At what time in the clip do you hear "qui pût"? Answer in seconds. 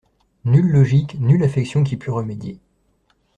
1.83-2.09